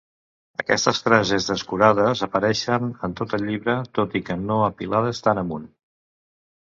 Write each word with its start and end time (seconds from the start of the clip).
Aquestes 0.61 1.01
frases 1.07 1.49
descurades 1.49 2.23
apareixen 2.27 2.89
en 3.09 3.15
tot 3.21 3.37
el 3.39 3.47
llibre, 3.51 3.77
tot 3.99 4.17
i 4.21 4.23
que 4.31 4.39
no 4.47 4.59
apilades 4.69 5.23
tan 5.29 5.43
amunt. 5.43 5.69